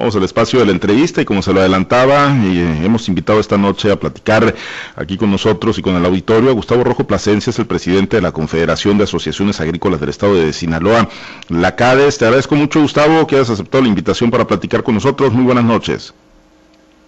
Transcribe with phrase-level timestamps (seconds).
[0.00, 3.58] Vamos al espacio de la entrevista y como se lo adelantaba, eh, hemos invitado esta
[3.58, 4.54] noche a platicar
[4.96, 8.22] aquí con nosotros y con el auditorio a Gustavo Rojo Plasencia, es el presidente de
[8.22, 11.06] la Confederación de Asociaciones Agrícolas del Estado de Sinaloa,
[11.50, 12.16] la CADES.
[12.16, 15.34] Te agradezco mucho, Gustavo, que hayas aceptado la invitación para platicar con nosotros.
[15.34, 16.14] Muy buenas noches.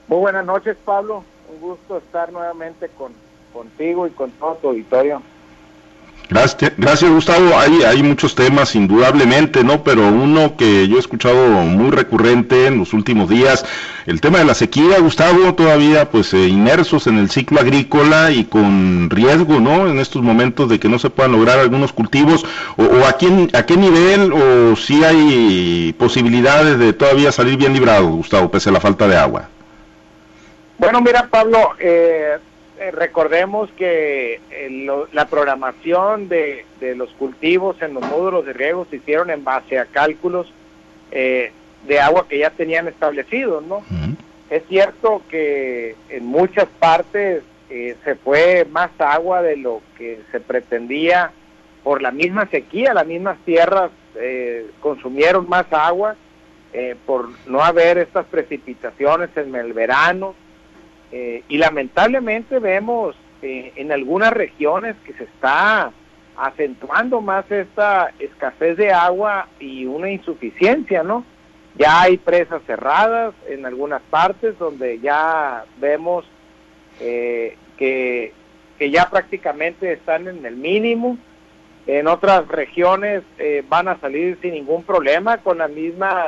[0.06, 1.24] Muy buenas noches, Pablo.
[1.50, 3.12] Un gusto estar nuevamente con,
[3.54, 5.22] contigo y con todo tu auditorio.
[6.28, 7.58] Gracias, gracias Gustavo.
[7.58, 9.84] Hay, hay muchos temas, indudablemente, ¿no?
[9.84, 13.66] Pero uno que yo he escuchado muy recurrente en los últimos días,
[14.06, 18.44] el tema de la sequía, Gustavo, todavía pues eh, inmersos en el ciclo agrícola y
[18.44, 19.88] con riesgo, ¿no?
[19.88, 23.50] En estos momentos de que no se puedan lograr algunos cultivos, o, o a, quién,
[23.52, 28.72] a qué nivel, o si hay posibilidades de todavía salir bien librado, Gustavo, pese a
[28.72, 29.48] la falta de agua.
[30.78, 32.38] Bueno, mira, Pablo, eh,
[32.78, 36.64] eh, recordemos que eh, la programación de,
[36.96, 40.52] los cultivos en los módulos de riego se hicieron en base a cálculos
[41.10, 41.52] eh,
[41.86, 43.82] de agua que ya tenían establecidos, ¿no?
[44.48, 51.32] Es cierto que en muchas partes se fue más agua de lo que se pretendía
[51.82, 53.90] por la misma sequía, las mismas tierras
[54.80, 56.16] consumieron más agua
[57.06, 60.34] por no haber estas precipitaciones en el verano
[61.12, 65.92] eh, y lamentablemente vemos eh, en algunas regiones que se está
[66.38, 71.26] acentuando más esta escasez de agua y una insuficiencia, ¿no?
[71.76, 76.24] Ya hay presas cerradas en algunas partes donde ya vemos
[77.00, 78.32] eh, que,
[78.78, 81.18] que, ya prácticamente están en el mínimo.
[81.86, 83.22] En otras regiones
[83.68, 86.24] van a salir sin ningún problema con la misma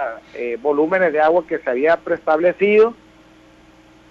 [0.60, 2.96] volúmenes de agua que se había preestablecido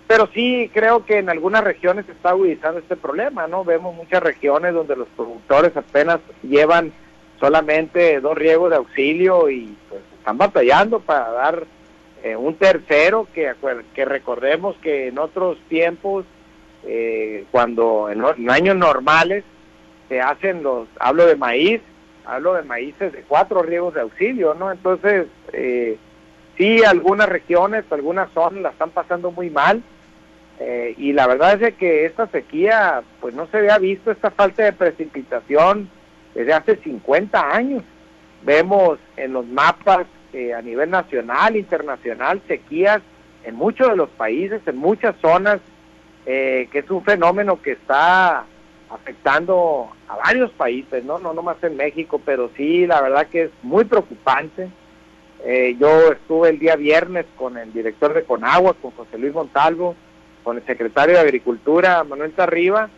[0.08, 3.64] pero sí creo que en algunas regiones se está agudizando este problema, ¿no?
[3.64, 6.92] Vemos muchas regiones donde los productores apenas llevan
[7.40, 11.64] solamente dos riegos de auxilio y pues están batallando para dar
[12.24, 13.54] eh, un tercero que,
[13.94, 16.26] que recordemos que en otros tiempos,
[16.86, 19.44] eh, cuando en, años normales
[20.10, 21.82] se hacen los, hablo de maíz,
[22.26, 24.72] hablo de maíces de cuatro riegos de auxilio, ¿no?
[24.72, 25.98] Entonces, eh,
[26.58, 29.82] sí, algunas regiones, algunas zonas la están pasando muy mal
[30.60, 34.64] eh, y la verdad es que esta sequía, pues no se había visto esta falta
[34.64, 35.90] de precipitación
[36.34, 37.84] desde hace 50 años.
[38.44, 40.06] Vemos en los mapas
[40.58, 43.02] a nivel nacional, internacional, sequías
[43.44, 45.60] en muchos de los países, en muchas zonas,
[46.26, 48.46] eh, que es un fenómeno que está
[48.90, 53.52] afectando a varios países, no no más en México, pero sí, la verdad que es
[53.62, 54.70] muy preocupante.
[55.46, 59.96] Eh, yo estuve el día viernes con el director de Conagua, con José Luis Montalvo,
[60.44, 62.90] con el secretario de Agricultura, Manuel Tarriba,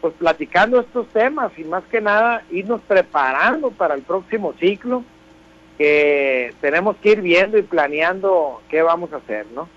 [0.00, 5.04] pues platicando estos temas y más que nada irnos preparando para el próximo ciclo,
[5.78, 9.68] que tenemos que ir viendo y planeando qué vamos a hacer, ¿no?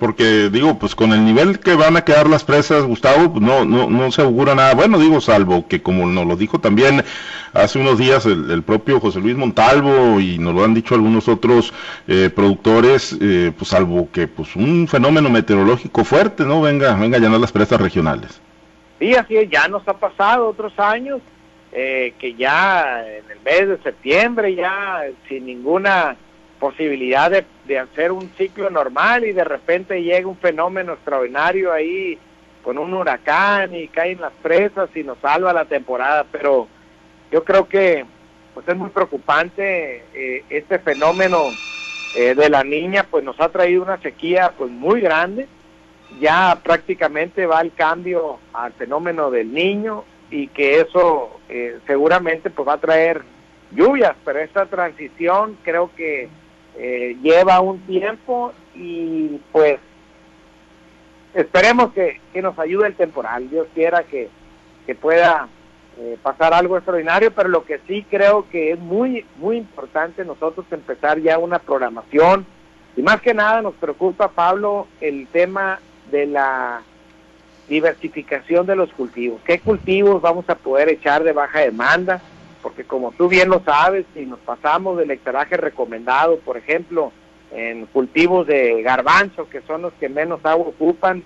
[0.00, 3.64] Porque digo, pues con el nivel que van a quedar las presas, Gustavo, pues no,
[3.64, 4.74] no, no se augura nada.
[4.74, 7.04] Bueno, digo, salvo que como nos lo dijo también
[7.52, 11.72] hace unos días el, propio José Luis Montalvo y nos lo han dicho algunos otros
[12.08, 16.60] eh, productores, eh, pues salvo que pues un fenómeno meteorológico fuerte, ¿no?
[16.60, 18.40] Venga, venga a llenar las presas regionales.
[18.98, 21.20] Sí, así es, ya nos ha pasado otros años,
[21.72, 26.16] eh, que ya en el mes de septiembre, ya sin ninguna
[26.62, 32.16] posibilidad de, de, hacer un ciclo normal y de repente llega un fenómeno extraordinario ahí
[32.62, 36.68] con un huracán y caen las presas y nos salva la temporada, pero
[37.32, 38.06] yo creo que
[38.54, 41.46] pues es muy preocupante eh, este fenómeno
[42.14, 45.48] eh, de la niña, pues nos ha traído una sequía pues muy grande,
[46.20, 52.68] ya prácticamente va el cambio al fenómeno del niño y que eso eh, seguramente pues
[52.68, 53.22] va a traer
[53.72, 56.28] lluvias, pero esta transición creo que
[56.78, 59.78] eh, lleva un tiempo y pues
[61.34, 63.48] esperemos que, nos ayude el temporal.
[63.50, 64.28] Dios quiera que,
[65.00, 65.48] pueda
[65.98, 70.66] eh, pasar algo extraordinario, pero lo que sí creo que es muy, muy importante nosotros
[70.70, 72.44] empezar ya una programación
[72.96, 75.80] y más que nada nos preocupa, Pablo, el tema
[76.10, 76.82] de la
[77.68, 79.40] diversificación de los cultivos.
[79.44, 82.20] ¿Qué cultivos vamos a poder echar de baja demanda?
[82.62, 87.12] Porque como tú bien lo sabes, si nos pasamos del hectaraje recomendado, por ejemplo,
[87.50, 91.22] en cultivos de garbanzo, que son los que menos agua ocupan,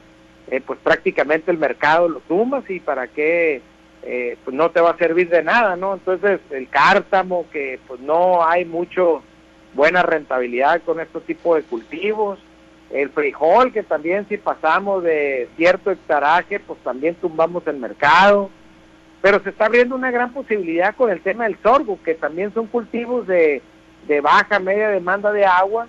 [0.49, 3.61] eh, pues prácticamente el mercado lo tumbas y para qué,
[4.03, 5.94] eh, pues no te va a servir de nada, ¿no?
[5.94, 9.23] Entonces el cártamo, que pues no hay mucho
[9.75, 12.38] buena rentabilidad con estos tipos de cultivos,
[12.91, 18.50] el frijol, que también si pasamos de cierto hectaraje, pues también tumbamos el mercado,
[19.26, 22.69] pero se está abriendo una gran posibilidad con el tema del sorgo, que también son
[22.69, 23.61] cultivos de,
[24.23, 25.88] baja, media demanda de agua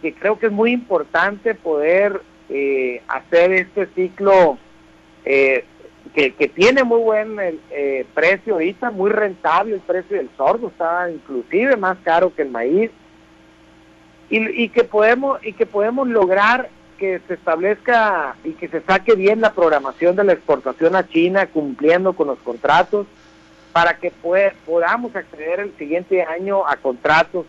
[0.00, 4.56] que creo que es muy importante poder eh, hacer este ciclo
[5.24, 5.64] eh,
[6.14, 7.38] que, que, tiene muy buen
[7.72, 12.50] eh, precio ahorita, muy rentable el precio del sordo, está inclusive más caro que el
[12.50, 12.92] maíz,
[14.28, 16.70] y, y, que podemos y que podemos lograr
[17.00, 21.46] que se establezca y que se saque bien la programación de la exportación a China
[21.46, 23.06] cumpliendo con los contratos
[23.72, 24.12] para que
[24.66, 27.46] podamos acceder el siguiente año a contratos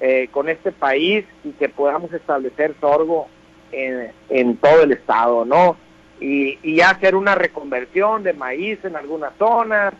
[0.00, 3.28] eh, con este país y que podamos establecer sorgo
[3.70, 5.76] en, en todo el estado, ¿no?
[6.18, 9.94] Y, y, hacer una reconversión de maíz en algunas zonas,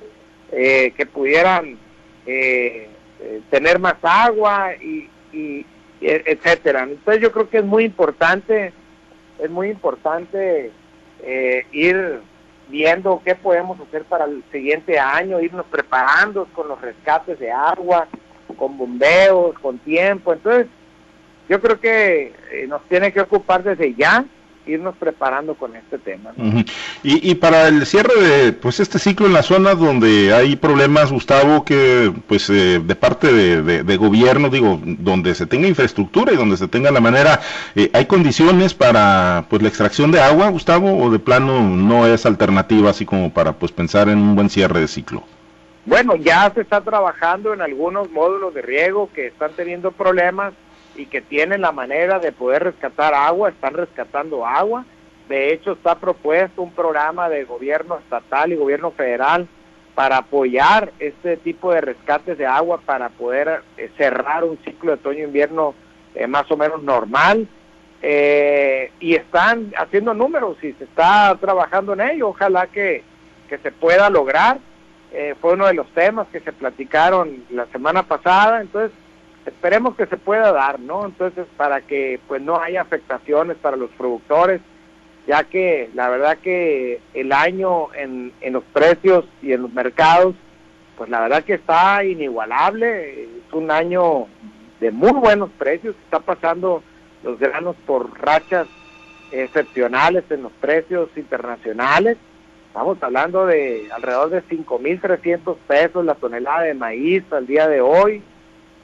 [0.52, 1.78] eh, que pudieran
[2.26, 2.88] eh,
[3.50, 5.64] tener más agua y, y,
[6.00, 6.84] etcétera.
[6.84, 8.72] Entonces yo creo que es muy importante,
[9.38, 10.70] es muy importante
[11.72, 12.20] ir
[12.70, 18.06] viendo qué podemos hacer para el siguiente año, irnos preparando con los rescates de agua,
[18.56, 20.32] con bombeos, con tiempo.
[20.32, 20.66] Entonces,
[21.48, 24.24] yo creo que eh, nos tiene que ocupar desde ya
[24.66, 26.32] irnos preparando con este tema.
[27.02, 31.10] y, y, para el cierre de pues este ciclo en la zona donde hay problemas,
[31.10, 36.56] Gustavo, que pues eh, de parte de, gobierno, digo, donde se tenga infraestructura y donde
[36.56, 37.40] se tenga la manera,
[37.74, 42.26] eh, ¿hay condiciones para pues la extracción de agua, Gustavo, o de plano no es
[42.26, 45.22] alternativa así como para pues pensar en un buen cierre de ciclo?
[45.86, 50.52] Bueno, ya se está trabajando en algunos módulos de riego que están teniendo problemas
[50.94, 54.84] y que tienen la manera de poder rescatar agua, están rescatando agua.
[55.28, 59.46] De hecho, está propuesto un programa de gobierno estatal y gobierno federal
[59.94, 64.94] para apoyar este tipo de rescates de agua para poder eh, cerrar un ciclo de
[64.98, 65.74] otoño-invierno
[66.14, 67.46] eh, más o menos normal.
[68.02, 72.28] Eh, y están haciendo números y se está trabajando en ello.
[72.28, 73.04] Ojalá que,
[73.48, 74.58] que se pueda lograr.
[75.40, 78.62] fue uno de los temas que se platicaron la semana pasada.
[78.62, 78.92] Entonces,
[79.46, 81.06] esperemos que se pueda dar, ¿no?
[81.06, 84.60] Entonces, para que pues no haya afectaciones para los productores,
[85.26, 90.34] ya que la verdad que el año en, en los precios y en los mercados,
[90.96, 94.26] pues la verdad que está inigualable, es un año
[94.80, 96.82] de muy buenos precios, está pasando
[97.22, 98.66] los granos por rachas
[99.30, 102.16] excepcionales en los precios internacionales.
[102.66, 108.22] Estamos hablando de alrededor de 5.300 pesos la tonelada de maíz al día de hoy.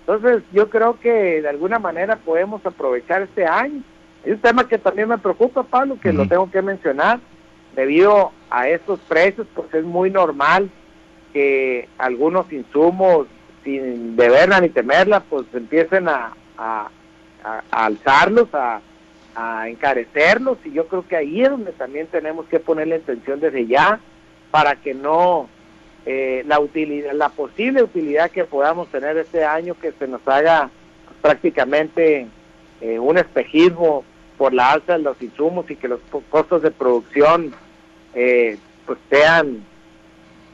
[0.06, 3.82] Entonces, yo creo que de alguna manera podemos aprovechar este año.
[4.24, 7.18] Es un tema que también me preocupa, Pablo, que lo tengo que mencionar.
[7.74, 10.70] Debido a estos precios, pues es muy normal
[11.32, 13.26] que algunos insumos,
[13.64, 16.88] sin deberla ni temerla, pues empiecen a, a,
[17.72, 18.80] alzarlos, a,
[19.34, 20.58] a encarecerlos.
[20.64, 23.98] Y yo creo que ahí es donde también tenemos que ponerle atención desde ya
[24.52, 25.48] para que no
[26.08, 30.70] eh, la utilidad, la posible utilidad que podamos tener este año que se nos haga
[31.20, 32.28] prácticamente
[32.80, 34.04] eh, un espejismo
[34.38, 35.98] por la alza de los insumos y que los
[36.30, 37.52] costos de producción
[38.14, 38.56] eh,
[38.86, 39.64] pues sean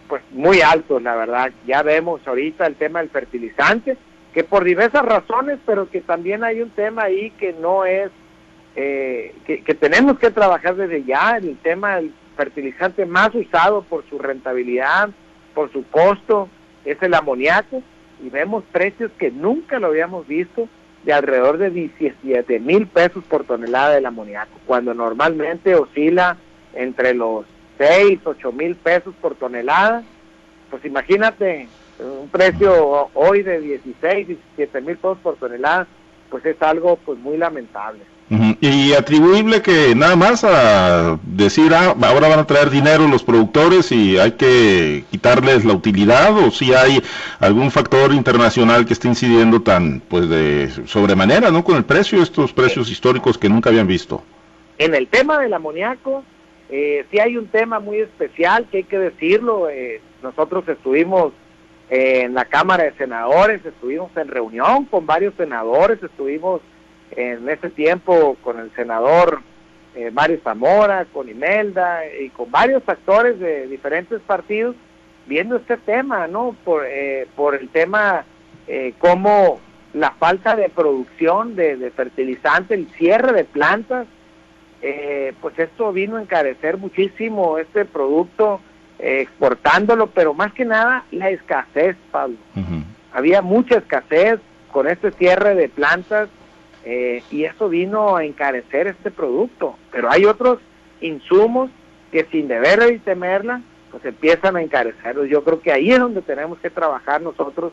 [0.08, 1.52] pues muy altos la verdad.
[1.66, 3.98] Ya vemos ahorita el tema del fertilizante
[4.32, 8.10] que por diversas razones pero que también hay un tema ahí que no es
[8.75, 14.19] que, que tenemos que trabajar desde ya el tema del fertilizante más usado por su
[14.19, 15.10] rentabilidad
[15.54, 16.49] por su costo,
[16.84, 17.82] es el amoníaco,
[18.25, 20.69] y vemos precios que nunca lo habíamos visto
[21.04, 26.36] de alrededor de 17 mil pesos por tonelada del amoníaco, cuando normalmente oscila
[26.74, 27.44] entre los
[27.79, 30.03] 6, 8 mil pesos por tonelada.
[30.70, 35.86] Pues imagínate un precio hoy de 16, 17 mil pesos por tonelada,
[36.31, 38.00] pues es algo pues muy lamentable.
[38.62, 43.93] Y atribuible que nada más a decir, ah, ahora van a traer dinero los productores
[43.93, 47.03] y hay que quitarles la utilidad, o si hay
[47.41, 51.62] algún factor internacional que esté incidiendo tan, pues de sobremanera, ¿no?
[51.62, 54.22] Con el precio, estos precios históricos que nunca habían visto.
[54.79, 56.24] En el tema del amoníaco,
[56.70, 59.69] eh, sí hay un tema muy especial que hay que decirlo.
[59.69, 61.34] Eh, nosotros estuvimos
[61.91, 66.62] en la Cámara de Senadores, estuvimos en reunión con varios senadores, estuvimos
[67.16, 69.40] en ese tiempo con el senador
[69.94, 74.74] eh, Mario Zamora, con Imelda y con varios actores de diferentes partidos
[75.26, 76.56] viendo este tema, ¿no?
[76.64, 78.24] Por, eh, por el tema
[78.66, 79.60] eh, como
[79.92, 84.06] la falta de producción de, fertilizante, el cierre de plantas,
[84.81, 88.60] eh, pues esto vino a encarecer muchísimo este producto
[88.98, 92.36] exportándolo, pero más que nada la escasez, Pablo.
[93.12, 94.40] Había mucha escasez
[94.70, 96.28] con este cierre de plantas
[96.84, 99.77] eh, y eso vino a encarecer este producto.
[99.91, 100.58] Pero hay otros
[101.01, 101.70] insumos
[102.10, 105.29] que sin deber y temerla, pues empiezan a encarecerlos.
[105.29, 107.72] Yo creo que ahí es donde tenemos que trabajar nosotros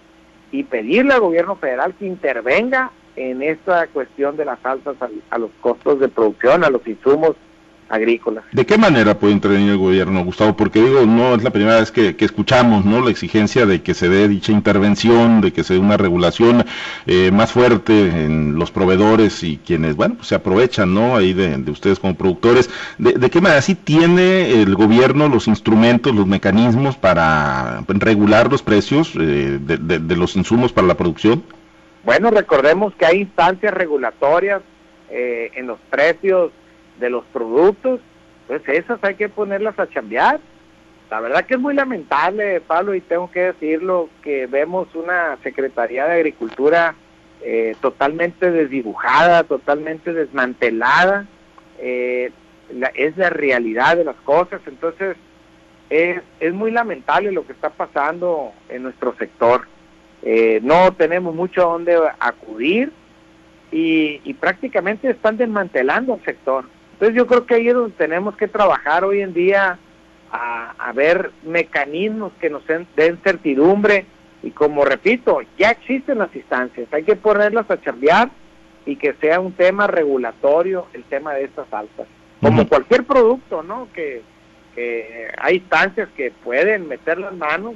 [0.52, 4.96] y pedirle al gobierno federal que intervenga en esta cuestión de las alzas
[5.30, 7.36] a los costos de producción, a los insumos
[7.90, 8.46] agrícolas.
[8.52, 10.56] ¿De qué manera puede intervenir el gobierno, Gustavo?
[10.56, 13.02] Porque digo, no es la primera vez que, escuchamos ¿no?
[13.02, 16.66] la exigencia de que se dé dicha intervención, de que se dé una regulación
[17.08, 21.16] eh, más fuerte en los proveedores y quienes, bueno, pues se aprovechan ¿no?
[21.16, 22.70] ahí de, ustedes como productores.
[22.98, 29.14] ¿De, qué manera sí tiene el gobierno los instrumentos, los mecanismos para regular los precios
[29.20, 31.44] eh, de, los insumos para la producción?
[32.04, 34.62] Bueno, recordemos que hay instancias regulatorias
[35.10, 36.52] eh, en los precios
[37.00, 38.00] de los productos,
[38.48, 40.40] pues esas hay que ponerlas a chambear.
[41.10, 46.06] La verdad que es muy lamentable, Pablo, y tengo que decirlo, que vemos una Secretaría
[46.06, 46.96] de Agricultura
[47.42, 51.26] eh, totalmente desdibujada, totalmente desmantelada.
[51.80, 52.32] Eh,
[52.94, 55.18] es la realidad de las cosas, entonces
[55.90, 59.68] es, es muy lamentable lo que está pasando en nuestro sector.
[60.22, 62.92] Eh, no tenemos mucho a dónde acudir
[63.72, 66.66] y, y prácticamente están desmantelando el sector.
[67.00, 69.80] Entonces yo creo que ahí es donde tenemos que trabajar hoy en día
[70.34, 72.88] a, ver mecanismos que nos den,
[73.24, 74.06] certidumbre
[74.44, 78.30] y como repito, ya existen las instancias, hay que ponerlas a charlear
[78.86, 82.06] y que sea un tema regulatorio el tema de estas alzas.
[82.42, 83.88] Como cualquier producto, ¿no?
[83.94, 84.22] Que,
[85.38, 87.76] hay instancias que pueden meter las manos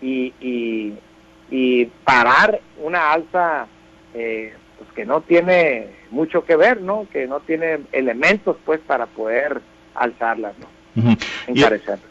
[0.00, 3.66] y, y, parar una alza
[4.14, 7.06] eh, pues que no tiene mucho que ver, ¿no?
[7.10, 9.60] Que no tiene elementos, pues, para poder
[9.94, 10.75] alzarlas, ¿no?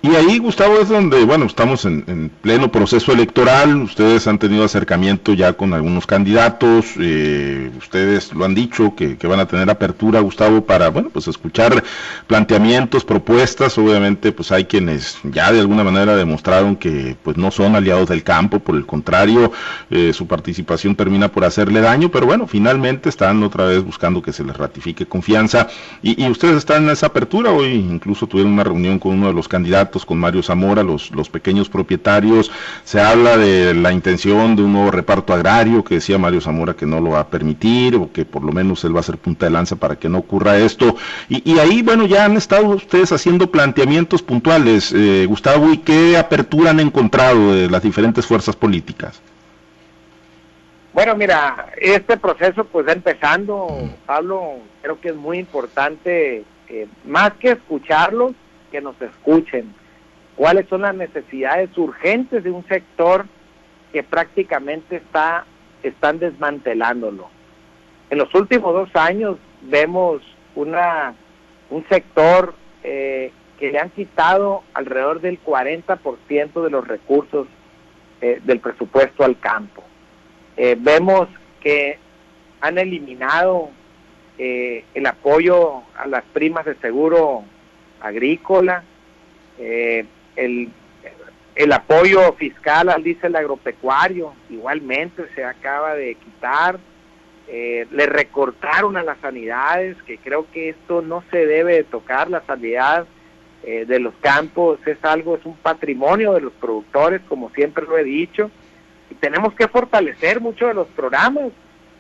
[0.02, 5.34] Y, ahí, Gustavo, es donde, bueno, estamos en, pleno proceso electoral, ustedes han tenido acercamiento
[5.34, 10.66] ya con algunos candidatos, eh, ustedes lo han dicho, que, van a tener apertura, Gustavo,
[10.66, 11.84] para, bueno, pues escuchar
[12.28, 17.76] planteamientos, propuestas, obviamente, pues hay quienes ya de alguna manera demostraron que, pues no son
[17.76, 19.52] aliados del campo, por el contrario,
[19.90, 24.32] eh, su participación termina por hacerle daño, pero bueno, finalmente están otra vez buscando que
[24.32, 25.68] se les ratifique confianza,
[26.04, 29.34] y, y ustedes están en esa apertura, hoy incluso tuvieron una reunión con uno de
[29.34, 32.52] los candidatos, con Mario Zamora, los, los pequeños propietarios.
[32.84, 36.86] Se habla de la intención de un nuevo reparto agrario, que decía Mario Zamora que
[36.86, 39.46] no lo va a permitir, o que por lo menos él va a ser punta
[39.46, 40.96] de lanza para que no ocurra esto.
[41.30, 46.72] Y, ahí, bueno, ya han estado ustedes haciendo planteamientos puntuales, eh, Gustavo, ¿y qué apertura
[46.72, 49.22] han encontrado de las diferentes fuerzas políticas?
[50.94, 53.68] Bueno, mira, este proceso pues empezando,
[54.06, 58.32] Pablo, creo que es muy importante eh, más que escucharlos,
[58.72, 59.74] que nos escuchen.
[60.36, 63.26] ¿Cuáles son las necesidades urgentes de un sector
[63.94, 65.46] que prácticamente está
[65.84, 67.30] están desmantelándolo?
[68.10, 70.22] En los últimos dos años vemos
[70.56, 71.16] una
[71.70, 72.54] un sector
[72.84, 77.48] eh, que le han quitado alrededor del 40% de los recursos
[78.22, 79.84] eh, del presupuesto al campo.
[80.58, 81.28] vemos
[81.62, 81.98] que
[82.62, 83.70] han eliminado
[84.38, 87.44] eh, el apoyo a las primas de seguro
[88.06, 88.84] agrícola,
[89.60, 90.70] eh, el,
[91.56, 96.80] el apoyo fiscal al diésel agropecuario, igualmente se acaba de quitar,
[97.48, 102.30] eh, le recortaron a las sanidades, que creo que esto no se debe de tocar,
[102.30, 103.06] la sanidad
[103.64, 108.04] de los campos es algo, es un patrimonio de los productores, como siempre lo he
[108.04, 108.52] dicho,
[109.10, 111.46] y tenemos que fortalecer mucho de los programas.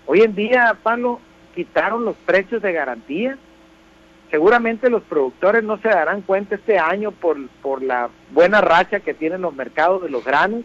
[0.05, 1.19] Hoy en día, Pablo,
[1.55, 3.38] quitaron los precios de garantía.
[4.32, 9.13] Seguramente los productores no se darán cuenta este año por, por la buena racha que
[9.13, 10.63] tienen los mercados de los granos,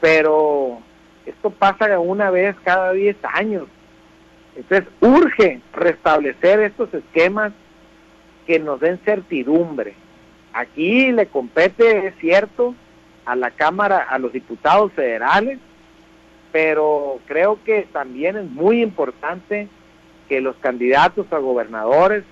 [0.00, 0.78] pero
[1.26, 3.64] esto pasa una vez cada 10 años.
[4.56, 7.52] Entonces urge restablecer estos esquemas
[8.46, 9.94] que nos den certidumbre.
[10.52, 12.74] Aquí le compete, es cierto,
[13.24, 15.58] a la Cámara, a los diputados federales,
[16.50, 19.68] pero creo que también es muy importante
[20.28, 22.24] que los candidatos a gobernadores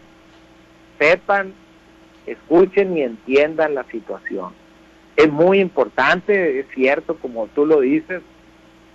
[1.00, 1.54] sepan,
[2.26, 4.52] escuchen y entiendan la situación.
[5.16, 8.22] Es muy importante, es cierto, como tú lo dices,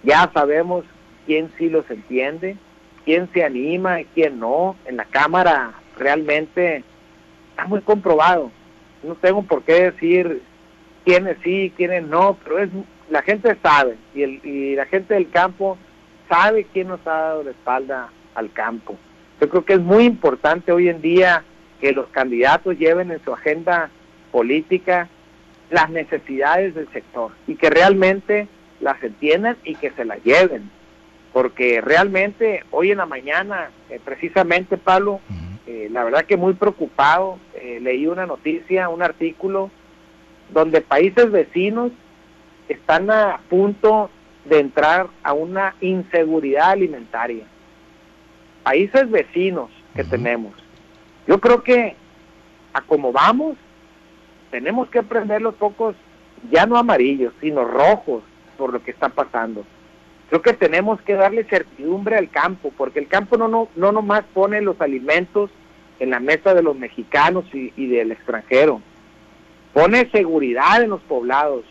[0.04, 0.86] ya sabemos
[1.26, 2.58] quién sí los entiende,
[3.04, 4.76] quién se anima y quién no.
[4.86, 6.84] En la Cámara realmente
[7.50, 8.52] está muy comprobado.
[9.04, 10.42] No tengo por qué decir
[11.04, 12.70] quiénes sí quiénes no, pero es
[13.10, 15.78] la gente sabe y, el, y la gente del campo
[16.28, 18.96] sabe quién nos ha dado la espalda al campo.
[19.40, 21.44] Yo creo que es muy importante hoy en día
[21.80, 23.90] que los candidatos lleven en su agenda
[24.32, 25.10] política
[25.70, 28.48] las necesidades del sector y que realmente
[28.80, 30.70] las entiendan y que se las lleven.
[31.34, 35.20] Porque realmente hoy en la mañana, eh, precisamente Pablo,
[35.68, 39.70] eh, la verdad que muy preocupado, eh, leí una noticia, un artículo,
[40.54, 41.92] donde países vecinos
[42.70, 44.10] están a punto
[44.46, 47.46] de entrar a una inseguridad alimentaria
[48.66, 50.52] países vecinos que tenemos.
[51.28, 51.96] Yo creo que
[52.74, 53.58] a como vamos,
[54.52, 55.96] tenemos que prender los focos
[56.52, 58.24] ya no amarillos, sino rojos
[58.58, 59.66] por lo que está pasando.
[60.30, 64.24] Creo que tenemos que darle certidumbre al campo, porque el campo no, no, no nomás
[64.34, 65.52] pone los alimentos
[66.00, 68.82] en la mesa de los mexicanos y, del extranjero,
[69.74, 71.64] pone seguridad en los poblados,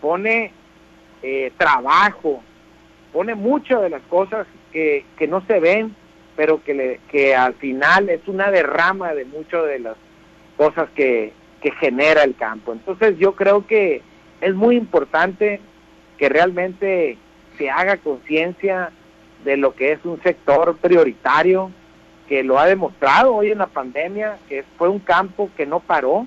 [0.00, 0.52] pone
[1.22, 2.42] eh, trabajo,
[3.12, 5.94] pone muchas de las cosas que, que no se ven,
[6.40, 9.96] pero que, le, que al final es una derrama de muchas de las
[10.56, 11.34] cosas que,
[11.78, 12.72] genera el campo.
[12.72, 14.00] Entonces yo creo que
[14.40, 15.60] es muy importante
[16.16, 17.18] que realmente
[17.58, 18.90] se haga conciencia
[19.44, 21.70] de lo que es un sector prioritario,
[22.26, 26.26] que lo ha demostrado hoy en la pandemia, que fue un campo que no paró,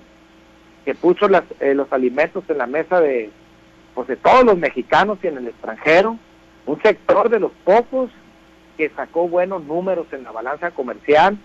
[0.86, 1.25] que puso
[1.60, 3.32] eh, los alimentos en la mesa de,
[3.96, 6.20] pues, de todos los mexicanos y en el extranjero,
[6.67, 8.12] un sector de los pocos
[8.77, 11.38] que sacó buenos números en la balanza comercial.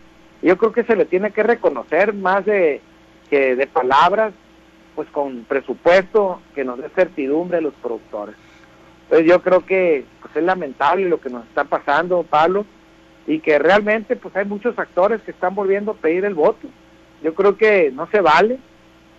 [0.42, 2.80] Yo creo que se le tiene que reconocer más de
[3.30, 4.32] que de palabras,
[4.94, 8.35] pues con presupuesto que nos dé certidumbre a los productores.
[9.04, 12.66] Entonces yo creo que pues, es lamentable lo que nos está pasando, Pablo,
[13.26, 16.68] y que realmente pues hay muchos actores que están volviendo a pedir el voto.
[17.23, 18.58] Yo creo que no se vale,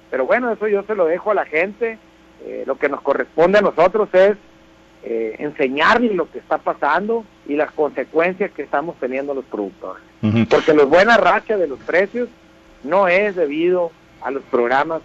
[0.09, 1.97] pero bueno, eso yo se lo dejo a la gente.
[2.45, 4.37] Eh, lo que nos corresponde a nosotros es
[5.03, 10.03] eh, enseñarles lo que está pasando y las consecuencias que estamos teniendo los productores.
[10.49, 12.29] Porque la buena racha de los precios
[12.83, 13.91] no es debido
[14.21, 15.01] a los programas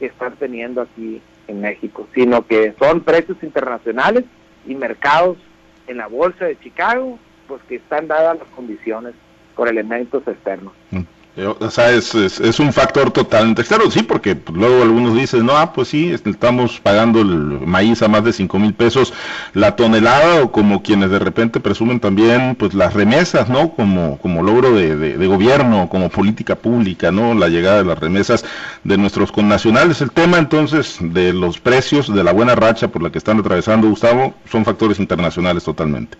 [0.00, 4.24] que están teniendo aquí en México, sino que son precios internacionales
[4.66, 5.38] y mercados
[5.86, 9.14] en la bolsa de Chicago, pues que están dadas las condiciones
[9.54, 10.72] por elementos externos.
[10.90, 11.02] Mm.
[11.36, 15.72] O sea, es, es, un factor totalmente externo, sí, porque luego algunos dicen, no, ah,
[15.72, 19.12] pues sí, estamos pagando el maíz a más de 5 mil pesos
[19.52, 23.70] la tonelada, o como quienes de repente presumen también, pues las remesas, ¿no?
[23.74, 27.34] Como, como logro de, de, gobierno, como política pública, ¿no?
[27.34, 28.44] La llegada de las remesas
[28.84, 30.00] de nuestros connacionales.
[30.02, 33.88] El tema entonces de los precios, de la buena racha por la que están atravesando,
[33.88, 36.16] Gustavo, son factores internacionales totalmente.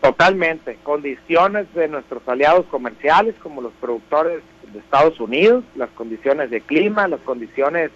[0.00, 4.40] Totalmente, condiciones de nuestros aliados comerciales como los productores
[4.72, 7.90] de Estados Unidos, las condiciones de clima, las condiciones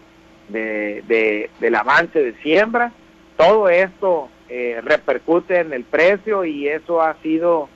[0.49, 2.93] de, del avance de siembra,
[3.39, 7.71] todo esto eh, repercute en el precio y eso ha sido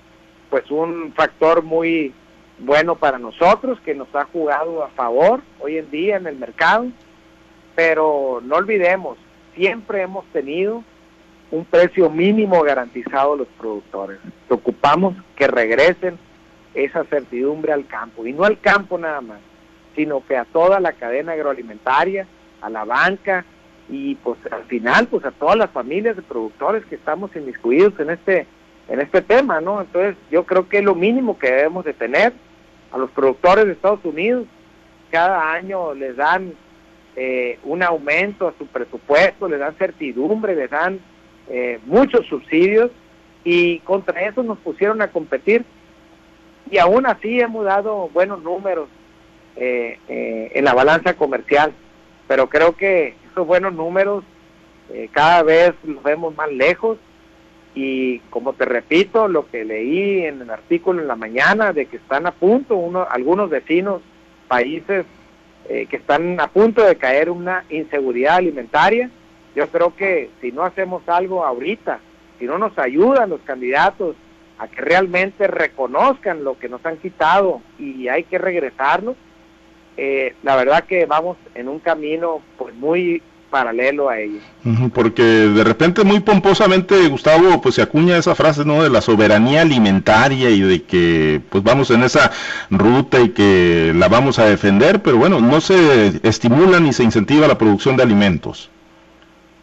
[0.51, 2.13] pues un factor muy
[2.59, 6.89] bueno para nosotros que nos ha jugado a favor hoy en día en el mercado,
[7.75, 9.17] pero no olvidemos,
[9.55, 10.85] siempre hemos tenido
[11.51, 14.19] un precio mínimo garantizado a los productores.
[14.49, 16.19] Ocupamos que regresen
[16.75, 19.41] esa certidumbre al campo, y no al campo nada más,
[19.97, 22.27] sino que a toda la cadena agroalimentaria,
[22.61, 23.45] a la banca
[23.89, 28.11] y pues al final pues a todas las familias de productores que estamos inmiscuidos en
[28.11, 28.47] este
[28.89, 29.81] en este tema, ¿no?
[29.81, 32.33] Entonces yo creo que es lo mínimo que debemos de tener
[32.91, 34.47] a los productores de Estados Unidos
[35.11, 36.53] cada año les dan
[37.17, 41.01] eh, un aumento a su presupuesto, les dan certidumbre, les dan
[41.51, 42.91] eh, muchos subsidios
[43.43, 45.65] y contra eso nos pusieron a competir
[46.71, 48.89] y aún así hemos dado buenos números
[49.57, 51.73] eh, eh, en la balanza comercial,
[52.27, 54.25] pero creo que esos buenos números
[55.13, 56.97] cada vez los vemos más lejos
[57.75, 61.99] y como te repito, lo que leí en el artículo en la mañana de que
[61.99, 64.01] están a punto uno, algunos vecinos,
[64.49, 65.05] países
[65.67, 69.11] que están a punto de caer una inseguridad alimentaria,
[69.59, 71.99] yo creo que si no hacemos algo ahorita,
[72.39, 74.15] si no nos ayudan los candidatos
[74.57, 79.17] a que realmente reconozcan lo que nos han quitado y hay que regresarnos,
[79.97, 84.43] eh, la verdad que vamos en un camino pues muy paralelo a ellos.
[84.95, 89.63] Porque de repente muy pomposamente Gustavo pues se acuña esa frase no de la soberanía
[89.63, 92.31] alimentaria y de que pues vamos en esa
[92.71, 97.49] ruta y que la vamos a defender, pero bueno, no se estimula ni se incentiva
[97.49, 98.71] la producción de alimentos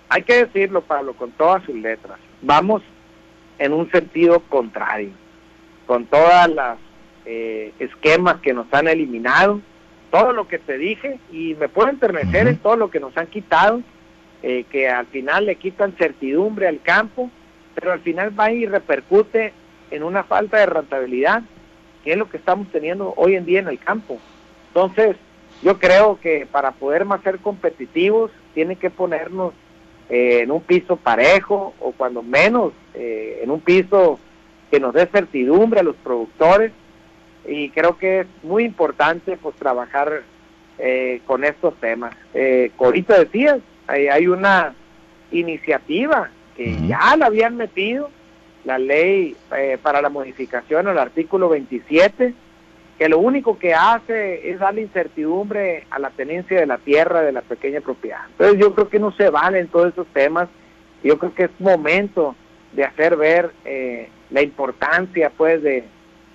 [0.10, 2.20] hay que decirlo, Pablo, con todas sus letras.
[2.41, 2.82] Vamos
[3.58, 5.12] en un sentido contrario,
[5.88, 6.78] con todas las
[7.26, 9.62] eh, esquemas que nos han eliminado,
[10.12, 13.28] todo lo que te dije, y me puedo enternecer en todo lo que nos han
[13.28, 13.82] quitado,
[14.44, 17.30] eh, que al final le quitan certidumbre al campo,
[17.74, 19.54] pero al final va y repercute
[19.91, 21.44] en una falta de rentabilidad,
[22.04, 24.20] que es lo que estamos teniendo hoy en día en el campo.
[24.68, 25.18] Entonces,
[25.63, 29.54] yo creo que para poder más ser competitivos, tiene que ponernos
[30.10, 34.20] eh, en un piso parejo o cuando menos eh, en un piso
[34.70, 36.72] que nos dé certidumbre a los productores
[37.48, 40.24] y creo que es muy importante pues trabajar
[40.78, 42.15] eh, con estos temas.
[42.34, 44.74] Eh, ahorita decías, hay, hay, una
[45.32, 48.10] iniciativa que ya la habían metido
[48.65, 52.34] la ley eh, para la modificación al artículo 27,
[52.97, 57.34] que lo único que hace es darle incertidumbre a la tenencia de la tierra de
[57.34, 58.21] la pequeña propiedad.
[58.31, 60.47] Entonces yo creo que no se valen todos esos temas,
[61.03, 62.36] yo creo que es momento
[62.73, 65.84] de hacer ver eh, la importancia pues de,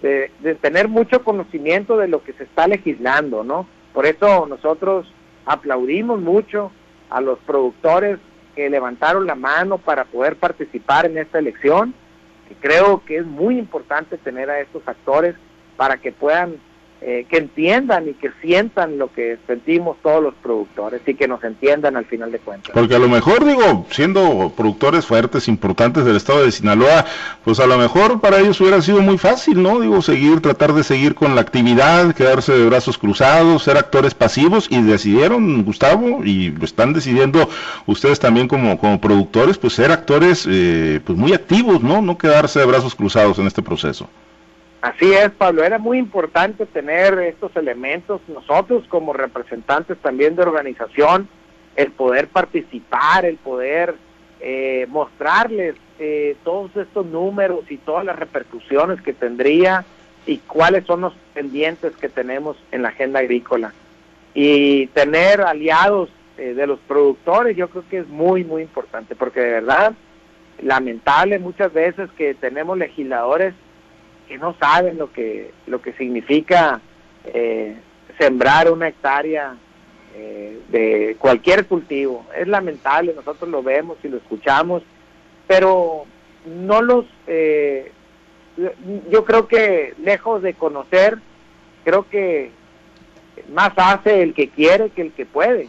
[0.03, 3.67] de, tener mucho conocimiento de lo que se está legislando, ¿no?
[3.93, 5.13] Por eso nosotros
[5.47, 6.73] aplaudimos mucho
[7.09, 8.19] a los productores
[8.55, 11.95] que levantaron la mano para poder participar en esta elección.
[12.51, 15.35] Y creo que es muy importante tener a estos actores
[15.81, 16.57] para que puedan
[17.01, 21.43] eh, que entiendan y que sientan lo que sentimos todos los productores y que nos
[21.43, 22.73] entiendan al final de cuentas.
[22.75, 27.07] Porque a lo mejor, digo, siendo productores fuertes, importantes del estado de Sinaloa,
[27.43, 29.81] pues a lo mejor para ellos hubiera sido muy fácil, ¿no?
[29.81, 34.67] Digo, seguir, tratar de seguir con la actividad, quedarse de brazos cruzados, ser actores pasivos
[34.71, 37.49] y decidieron, Gustavo, y lo están decidiendo
[37.87, 42.03] ustedes también como, como productores, pues ser actores eh, pues muy activos, ¿no?
[42.03, 44.07] No quedarse de brazos cruzados en este proceso.
[44.81, 51.29] Así es, Pablo, era muy importante tener estos elementos, nosotros como representantes también de organización,
[51.77, 53.95] el poder participar, el poder
[54.41, 59.85] eh, mostrarles eh, todos estos números y todas las repercusiones que tendría
[60.27, 63.75] y cuáles son los pendientes que tenemos en la agenda agrícola.
[64.33, 69.41] Y tener aliados eh, de los productores yo creo que es muy, muy importante, porque
[69.41, 69.93] de verdad,
[70.63, 73.53] lamentable muchas veces que tenemos legisladores
[74.31, 76.81] que no saben lo que lo que significa
[77.25, 77.75] eh,
[78.17, 79.57] sembrar una hectárea
[80.15, 82.25] eh, de cualquier cultivo.
[82.37, 84.85] Es lamentable, nosotros lo vemos y lo escuchamos,
[85.49, 86.05] pero
[86.47, 87.07] no los...
[87.27, 87.91] Eh,
[89.11, 91.19] yo creo que lejos de conocer,
[91.83, 92.53] creo que
[93.53, 95.67] más hace el que quiere que el que puede,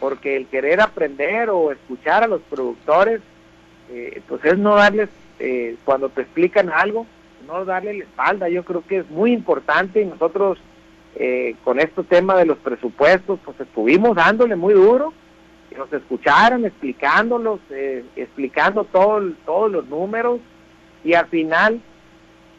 [0.00, 3.20] porque el querer aprender o escuchar a los productores,
[4.26, 5.10] pues es no darles,
[5.84, 7.06] cuando te explican algo,
[7.46, 8.48] no darle la espalda.
[8.48, 10.58] Yo creo que es muy importante y nosotros
[11.16, 15.12] eh, con este tema de los presupuestos, pues estuvimos dándole muy duro,
[15.70, 20.40] que nos escucharan explicándolos, eh, explicando todo, todos los números
[21.04, 21.80] y al final,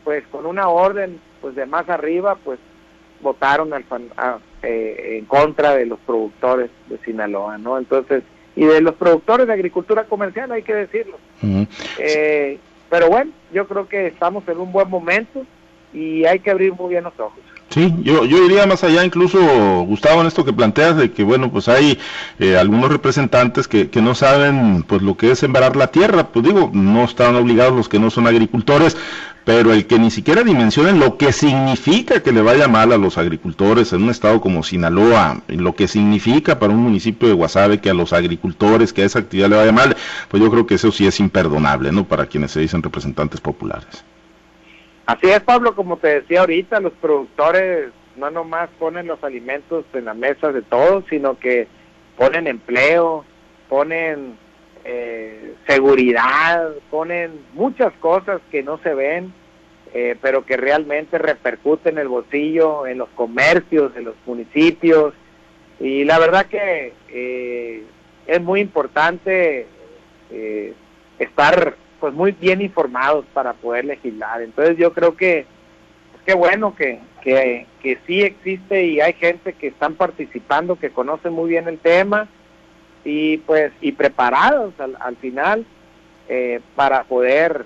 [0.04, 2.60] pues con una orden pues de más arriba, pues
[3.22, 3.84] votaron al,
[4.64, 7.78] eh, en contra de los productores de Sinaloa, ¿no?
[7.78, 8.24] Entonces,
[8.56, 11.18] y de los productores de agricultura comercial, hay que decirlo.
[12.96, 15.46] Pero bueno, yo creo que estamos en un buen momento
[15.94, 17.42] y hay que abrir muy bien los ojos.
[17.68, 19.38] Sí, yo, yo iría más allá, incluso,
[19.86, 22.00] Gustavo, en esto que planteas, de que, bueno, pues hay
[22.40, 26.28] eh, algunos representantes que, que, no saben, pues, lo que es sembrar la tierra.
[26.28, 28.96] Pues digo, no están obligados los que no son agricultores,
[29.46, 33.20] pero el que ni siquiera dimensionen lo que significa que le vaya mal a los
[33.20, 37.92] agricultores en un estado como Sinaloa, lo que significa para un municipio de Guasave que
[37.92, 39.96] a los agricultores, que a esa actividad le vaya mal,
[40.30, 42.06] pues yo creo que eso sí es imperdonable, ¿no?
[42.06, 44.04] Para quienes se dicen representantes populares.
[45.06, 50.06] Así es, Pablo, como te decía ahorita, los productores no nomás ponen los alimentos en
[50.06, 51.68] la mesa de todos, sino que
[52.18, 53.24] ponen empleo,
[53.70, 54.38] ponen
[54.88, 59.34] eh, seguridad, ponen muchas cosas que no se ven,
[59.96, 65.16] eh, pero que realmente repercuten en el bolsillo, en los comercios, en los municipios.
[65.80, 67.84] Y la verdad que eh,
[68.28, 69.66] es muy importante
[71.18, 74.44] estar pues muy bien informados para poder legislar.
[74.44, 75.48] Entonces yo creo que
[76.12, 80.92] pues, qué bueno que, que, que sí existe y hay gente que están participando, que
[80.92, 82.28] conoce muy bien el tema
[83.06, 85.66] y pues y preparados al, final
[86.28, 87.66] eh, para poder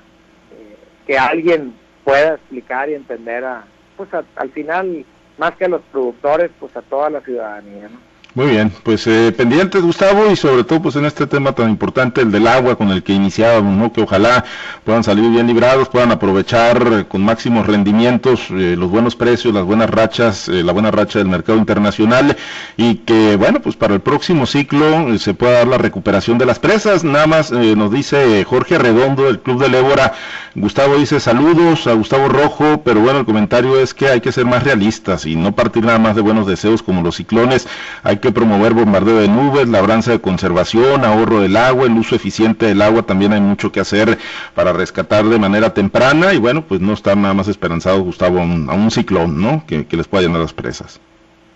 [0.51, 1.73] eh, que alguien
[2.03, 3.63] pueda explicar y entender a
[3.97, 5.05] pues al final
[5.37, 8.08] más que a los productores pues a toda la ciudadanía ¿no?
[8.39, 12.21] Muy bien, pues eh, pendientes Gustavo y sobre todo pues en este tema tan importante
[12.21, 13.91] el del agua con el que iniciábamos, ¿no?
[13.91, 14.45] que ojalá
[14.85, 19.65] puedan salir bien librados, puedan aprovechar eh, con máximos rendimientos eh, los buenos precios, las
[19.65, 22.37] buenas rachas, eh, la buena racha del mercado internacional
[22.77, 26.59] y que bueno pues para el próximo ciclo se pueda dar la recuperación de las
[26.59, 27.03] presas.
[27.03, 30.13] Nada más nos dice Jorge Redondo del Club de Ébora,
[30.55, 34.45] Gustavo dice saludos a Gustavo Rojo, pero bueno el comentario es que hay que ser
[34.45, 37.67] más realistas y no partir nada más de buenos deseos como los ciclones,
[38.01, 42.65] hay que promover bombardeo de nubes, labranza de conservación, ahorro del agua, el uso eficiente
[42.65, 44.17] del agua, también hay mucho que hacer
[44.55, 48.43] para rescatar de manera temprana y bueno, pues no estar nada más esperanzado, Gustavo, a
[48.43, 49.63] un, ciclón, ¿no?
[49.67, 50.99] Que, les pueda llenar las presas.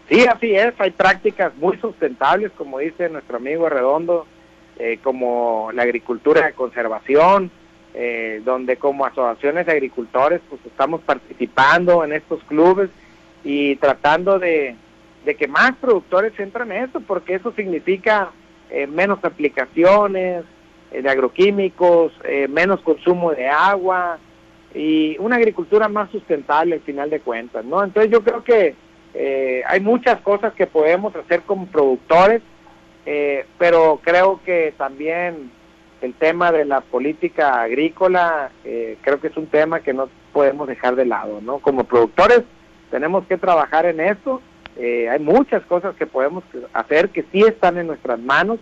[0.10, 4.26] Sí, así es, hay prácticas muy sustentables, como dice nuestro amigo Redondo,
[4.78, 7.52] eh, como la agricultura de conservación,
[7.94, 12.90] eh, donde como asociaciones de agricultores pues estamos participando en estos clubes
[13.44, 14.76] y tratando de,
[15.26, 18.32] de que más productores entran en eso, porque eso significa
[18.70, 20.44] eh, menos aplicaciones,
[20.92, 22.12] de agroquímicos,
[22.50, 24.20] menos consumo de agua
[24.76, 27.84] y una agricultura más sustentable al final de cuentas, ¿no?
[27.84, 28.76] Entonces yo creo que
[29.66, 32.44] hay muchas cosas que podemos hacer como productores,
[33.58, 35.50] pero creo que también
[36.04, 40.68] el tema de la política agrícola eh, creo que es un tema que no podemos
[40.68, 41.60] dejar de lado, ¿no?
[41.60, 42.42] Como productores
[42.92, 44.42] tenemos que trabajar en eso.
[44.78, 48.60] Eh, hay muchas cosas que podemos hacer que sí están en nuestras manos.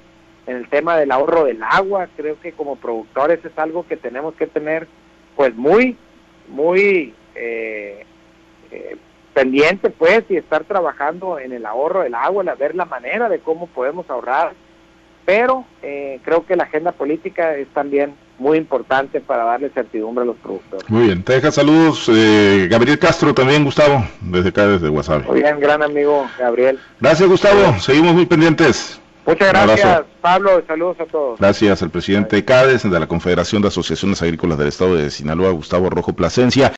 [0.47, 4.33] En el tema del ahorro del agua, creo que como productores es algo que tenemos
[4.35, 4.87] que tener
[5.35, 5.95] pues muy,
[6.49, 8.05] muy eh,
[9.33, 13.67] pendiente pues y estar trabajando en el ahorro del agua, ver la manera de cómo
[13.67, 14.53] podemos ahorrar
[15.25, 20.25] pero eh, creo que la agenda política es también muy importante para darle certidumbre a
[20.25, 20.89] los productores.
[20.89, 25.25] Muy bien, te deja saludos eh, Gabriel Castro también, Gustavo, desde acá, desde WhatsApp.
[25.27, 26.79] Muy bien, gran amigo Gabriel.
[26.99, 28.99] Gracias, Gustavo, seguimos muy pendientes.
[29.25, 31.39] Muchas gracias, Pablo, saludos a todos.
[31.39, 35.91] Gracias al presidente CADES de la Confederación de Asociaciones Agrícolas del Estado de Sinaloa, Gustavo
[35.91, 36.69] Rojo Plasencia.